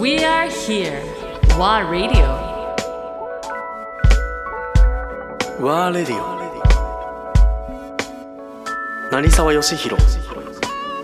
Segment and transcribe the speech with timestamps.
[0.00, 1.02] We are here.
[1.58, 2.24] WA Radio.
[5.60, 6.40] ワーレディオ
[9.12, 10.02] 成沢義弘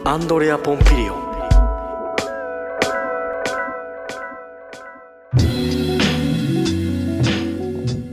[0.04, 1.26] アンドレア・ポンピリオン。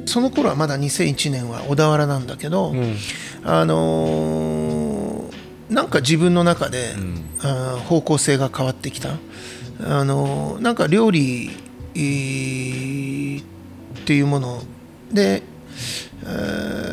[0.06, 2.74] その頃はまだ2001年は小田原なんだけど、
[3.46, 5.34] あのー
[5.70, 6.94] なんか自分の中で、
[7.40, 9.16] あー方向性が変わってきた、
[9.86, 11.50] あのーなんか料理
[11.96, 13.44] えーっ
[14.06, 14.62] ていうもの。
[15.12, 15.44] で、
[16.26, 16.28] え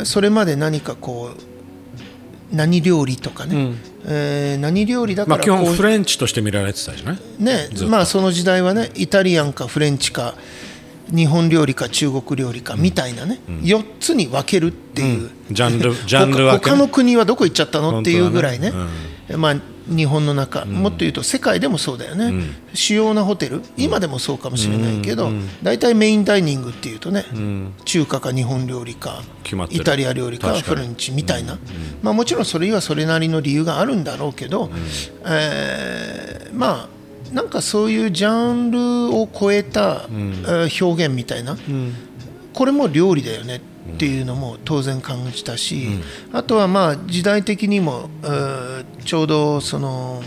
[0.01, 3.75] ーそれまで何かこう何料理とかね、
[4.07, 7.19] えー何料理だかまあ基本フレンチとして見られてたじゃない？
[7.39, 10.35] ねまあその時代はねイタリアンかフレンチか
[11.15, 15.55] 日本料理か中国料理かみたいなね、4つに分けるっていう、うん。
[15.55, 16.59] ジャンルジャンル分けね。
[16.61, 18.01] 他他の国はどこ行っちゃったの？
[18.01, 18.71] っていうぐらいね。
[19.29, 19.57] 本まあ、
[19.91, 22.33] 日本の中、もっと言うと世界でもそうだよね、
[22.75, 25.31] 主要なホテル今でもそうかもしれないけど、
[25.63, 27.25] 大体メインダイニングっていうとね、
[27.85, 29.23] 中華か日本料理か
[29.71, 31.59] イタリア料理かフレンチみたいな、
[32.03, 34.71] まあ、もちろんそれにはそれなりの理由があるんだろうけど、
[35.27, 37.01] えーまあ
[37.33, 41.57] なんかそういうジャンルを超えた、えー表現みたいな、
[42.53, 43.61] これも料理だよね
[43.95, 45.87] っていうのも当然感じたし、
[46.33, 50.23] あとはまあ時代的にも、えーちょうどその、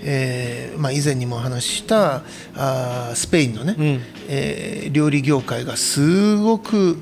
[0.00, 2.22] えーまあ、以前にもお話しした
[2.56, 6.96] あースペインのね、えー料理業界がすごく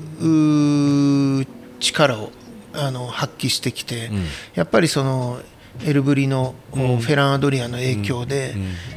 [1.79, 2.31] 力を
[2.73, 4.09] あの発揮してきて、
[4.53, 5.39] やっぱりその
[5.85, 8.55] エルブリの、フェランアドリアの影響で、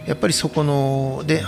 [0.09, 1.45] やっぱりそこので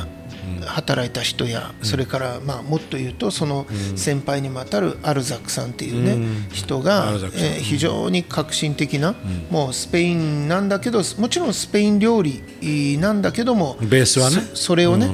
[0.67, 9.14] 働いた人や、それからまあもっと言うとその先輩にもあたるアルザックさんっていうね、人アがえー非常に革新的な、
[9.50, 14.42] もうスペインなんだけどもちろんスペイン料理なんだけどもベースはね。
[14.55, 15.11] そそれをね、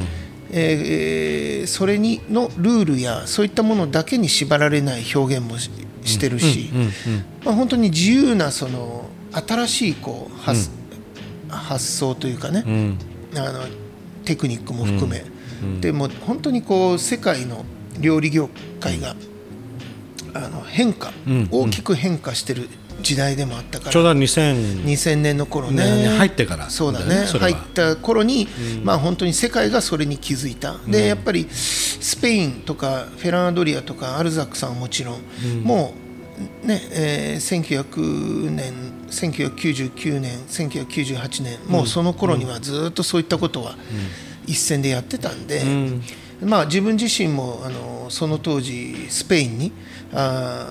[0.50, 5.70] えーそれにのルールやそういったものだけに縛られない表現もし
[6.05, 6.70] してるし、
[7.44, 10.70] まあ、本当に自由なその新しいこう発,、
[11.50, 12.65] 発想というかね、
[13.37, 13.60] あの
[14.28, 15.25] テクニックも含め、
[15.81, 17.65] でも本当にこう世界の
[17.99, 19.16] 料理業界が、
[20.34, 21.12] あの変化、
[21.50, 22.69] 大きく変化してる
[23.00, 23.91] 時代でもあったから。
[23.91, 26.03] ちょうど2000 2000年の頃ね。
[26.03, 26.69] ね入ってから。
[26.69, 27.25] そうだね。
[27.25, 28.47] 入った頃に、
[28.84, 35.22] まあ本当に世界がそれに気づいた、でやっぱりスペインとかフェランアドリアとかアルザックさんはもちろん、
[35.62, 36.07] もう
[36.62, 38.72] ね、えー1900年
[39.09, 43.75] 1999年1998年もうその頃にはずっとそういったことは
[44.47, 45.62] 一線でやってたんで、
[46.43, 49.72] まあ自分自身もあのその当時スペインに
[50.12, 50.66] あ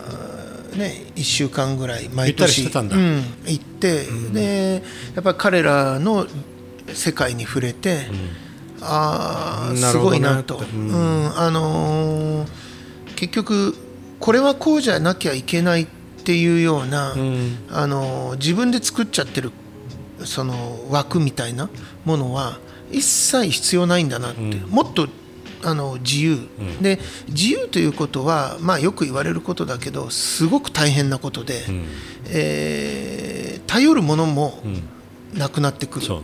[0.71, 2.95] ーね1週間ぐらい毎年してたんだ。
[2.95, 4.83] うん、行って、で
[5.15, 6.27] やっぱり彼らの
[6.93, 8.07] 世界に触れて、
[8.81, 12.67] ああすごいなと、うんあのー
[13.17, 13.75] 結局
[14.19, 15.87] これはこうじゃなきゃいけないっ
[16.23, 17.13] ていうような、
[17.69, 19.51] あのー自分で作っちゃってる
[20.25, 21.69] その枠みたいな
[22.05, 22.59] ものは
[22.91, 25.07] 一切必要ないんだなって、もっと
[25.63, 26.47] あの自由、
[26.81, 31.63] で自由ということは、まあ、よく言われることだけどすごく大変なことで、
[32.29, 34.63] えー頼るものも
[35.33, 36.21] なくなってくる、ね、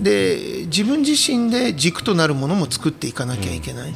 [0.00, 3.94] で自分自身で軸となるものも作っていかなきゃいけない、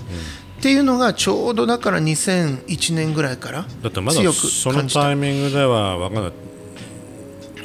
[0.63, 6.33] っていうのがちょうどだから2001年ぐらいからだってまだそのタイミングでは分かんない。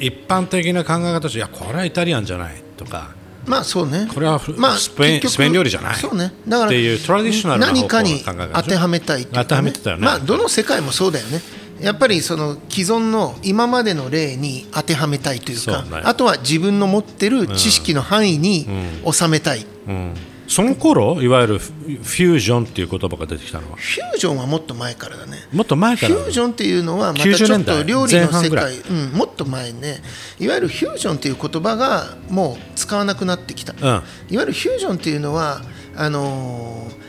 [0.00, 3.10] 一般的な考え方としていやこれはイタリアンじゃないとか
[3.46, 4.08] まあそうね。
[4.12, 6.32] これはフスペインスペイン料理じゃないそうね。
[6.48, 10.04] だからっていうトラディショナルな何かに当てはめたいいうか当てはめてたよね。
[10.04, 11.40] まあどの世界もそうだよね。
[11.80, 18.66] やっぱりその既存の今までの例に当てはめたいというかあとは自分の持ってる知識の範囲に
[19.08, 20.14] 収めたい、うん
[20.48, 23.76] その頃いわゆるフフュージョンっていう言葉が出てきたのは。
[23.76, 25.36] フュージョンはもっと前からだね。
[25.52, 26.14] もっと前から。
[26.14, 30.02] フュージョンっていうのはまたち90ょっと料理の世界、うん、もっと前ね。
[30.40, 33.76] いわゆるフュージョンっていう言葉がもう使わなくなってきた、ん。
[33.78, 35.60] いわゆるフュージョンっていうのは
[35.94, 37.08] あのー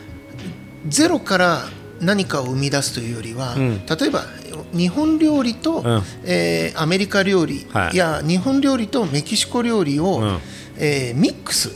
[0.87, 1.63] ゼロから
[1.99, 4.23] 何かを生み出すというよりは、例えば
[4.73, 6.03] 日本料理と、ん。
[6.25, 7.95] えーアメリカ料理はい。
[7.95, 10.39] や日本料理とメキシコ料理を、ん。
[10.77, 11.71] えーミックス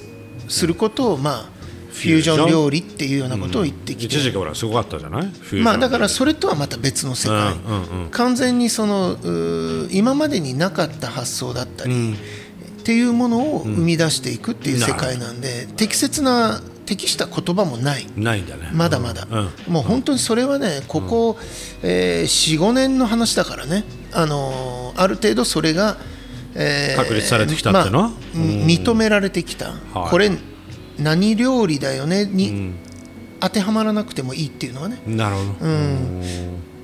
[0.48, 1.53] することを、まあ、
[1.94, 5.31] フュージョン料理っていうようなことを言ってきて、一時期ほらすごかったじゃない？
[5.62, 9.18] まあ、だからそれとはまた別の世界、うんうん完全にその
[9.92, 12.16] 今までになかった発想だったり、っ
[12.84, 18.06] ていうものを生み出していくっていう世界なんで、適切な適した言葉もない。
[18.18, 18.69] ないんだね。
[18.74, 19.74] まだまだ、うん。
[19.74, 21.38] もう本当にそれはね、ここ、
[21.81, 25.96] えー45年の話だからね、あのーある程度それが、
[26.56, 28.01] えー確立されてきたっていうの？
[28.01, 28.42] まあうん。
[28.66, 30.10] 認められてきた、はい。
[30.10, 30.31] これ
[31.00, 32.74] 何料理だよねに
[33.40, 35.01] 当てはまらなくてもいいっていうのはね。
[35.06, 35.54] なるほど、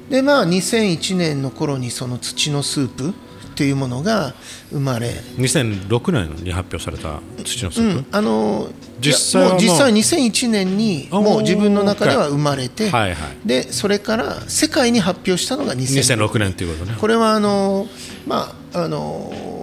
[0.10, 3.14] でまあ2001年の頃にその土のスープっ
[3.56, 4.34] ていうものが
[4.72, 8.70] 生まれ、2006年に発表された土のスープ、あの
[9.02, 13.48] 実際はもう実際2001年にもう自分の中では生まれて、はいはい。
[13.48, 16.98] でそれから世界に発表したのが2006 2006年っていうことね。
[16.98, 17.88] これはあの
[18.26, 19.59] まああの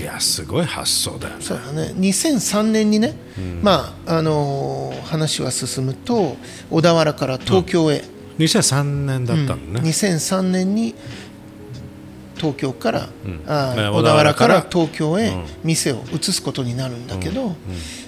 [0.00, 1.42] いやすごい発想だよね。
[1.44, 1.92] そうだね。
[1.96, 3.14] 2003年にね、
[3.62, 6.36] まああの話は進むと
[6.70, 8.02] 小田原から東京へ、
[8.38, 10.94] 2003年だったのね、2003年に
[12.36, 13.08] 東京から、
[13.46, 14.62] あね小田原から？
[14.62, 17.54] 小田原から東京へ店を移すことになるんだけど、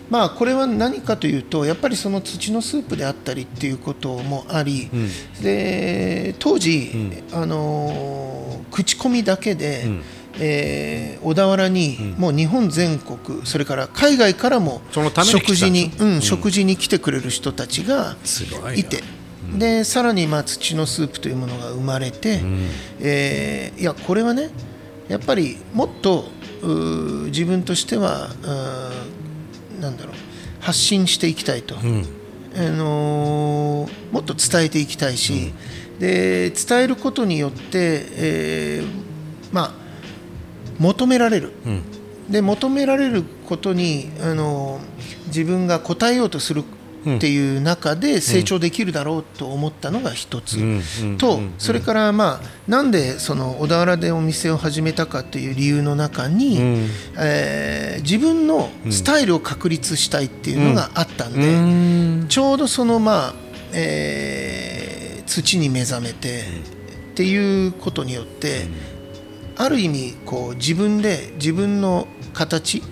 [0.09, 4.89] まあこれは何かというとやっぱりその土のスープであったりっていうこともあり、
[5.43, 6.91] で当時、
[7.33, 8.33] あのー
[8.73, 9.85] 口コミだけで、
[10.39, 15.39] えー小田原にもう日本全国それから海外からもそのために来た。
[15.47, 19.03] 食事に、うん食事に来てくれる人たちがすごいて。
[19.59, 22.41] でさらにまあ土のスープというものが生まれて、
[23.01, 24.51] えーいやこれはね
[25.09, 26.25] やっぱりもっと
[27.27, 28.31] 自分としては
[29.81, 30.15] なんだろう
[30.61, 35.53] 発信していきたいと、あのーもっと伝えていきたいし、
[35.99, 38.87] で伝えることによって、えー
[39.53, 39.82] まあ
[40.83, 41.53] 求められる、
[42.29, 44.81] で求められることにあの
[45.27, 46.65] 自分が応えようとする
[47.17, 50.59] っていう中で成長できるだろうと思ったのが一つ、
[51.19, 56.59] とそれからまあなんでその小田原でお店を始めたかという理由の中に、
[57.19, 63.35] えー自分のスタイルを確立したいっていうのがあったんで、ちょうどそのまあ、
[63.73, 66.43] えー土に目覚めて
[67.13, 68.67] っていうことによって、
[69.57, 72.83] ある意味こう自分で自分の形、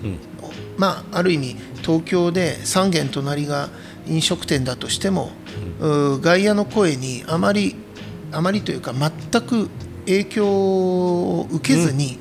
[0.77, 3.69] まあある意味東京で3軒隣が
[4.07, 5.31] 飲食店だとしても、
[5.81, 7.77] うー外野の声にあまり
[8.33, 9.11] あまりというか全
[9.43, 9.69] く
[10.07, 12.19] 影響を受けずに、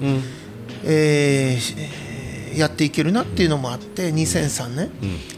[0.83, 1.75] えーし
[2.57, 4.89] やっていけるなっていうのもあって2003年、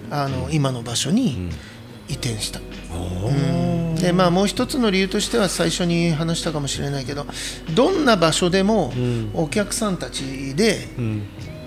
[0.09, 1.49] あの今の場所に
[2.11, 2.59] 移転した。
[2.59, 2.63] う
[3.31, 7.25] んでまあ、もう一つの理由としては最初に話したかもしれないけど
[7.75, 8.91] どんな場所でも
[9.33, 10.87] お客さんたちで、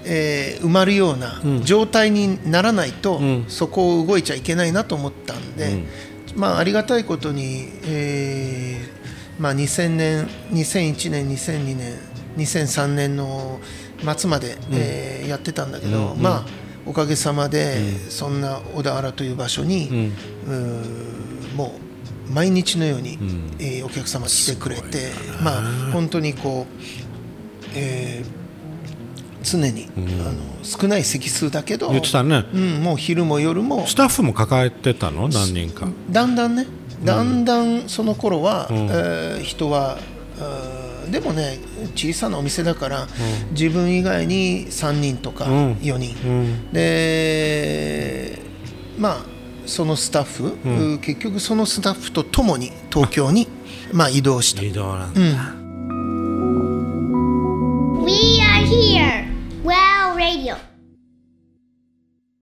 [0.04, 5.84] えー埋まるような状態にならないと、そこを動いちゃいけないなと思ったんで、
[6.34, 11.98] まあ、ありがたいことに、えーまあ、2000年2001年2002年
[12.36, 13.60] 2003年の
[14.16, 17.78] 末まで、えーやってたんだけど、まあおかげさまで、
[18.10, 20.10] そんな小田原という場所に、
[20.46, 21.74] うーも
[22.28, 23.18] う毎日のように、
[23.58, 25.10] えーお客様来てくれて、
[25.42, 26.74] まあ、本当にこう、
[27.74, 28.44] えー
[29.46, 32.46] 常に、あの少ない席数だけど、言ってたね。
[32.54, 35.28] うん、もう昼も夜もスタッフも抱えてたの？
[35.28, 35.86] 何人か。
[36.10, 36.66] だんだんね。
[37.04, 39.98] だんだんその頃は、えー人は
[40.38, 41.58] あーでもね
[41.94, 43.08] 小さなお店だから、
[43.52, 45.76] 自分以外に3人とかん。
[45.76, 48.38] 4人、で
[48.98, 49.26] まあ
[49.66, 53.48] そのスタッフ、結局そのスタッフと共に東京に、
[53.92, 54.62] まあ、移動した。
[54.62, 55.54] 移動なんだ、